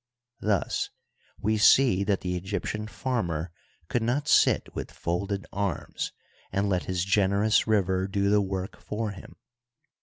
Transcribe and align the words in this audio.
Thus 0.39 0.89
we 1.39 1.59
see 1.59 2.03
that 2.05 2.21
the 2.21 2.35
Egyptian 2.35 2.87
farmer 2.87 3.51
could 3.87 4.01
not 4.01 4.27
sit 4.27 4.73
with 4.73 4.89
folded 4.89 5.45
arms 5.53 6.11
and 6.51 6.67
let 6.67 6.85
his 6.85 7.05
generous 7.05 7.67
river 7.67 8.07
do 8.07 8.31
the 8.31 8.41
work 8.41 8.81
for 8.81 9.11
him. 9.11 9.35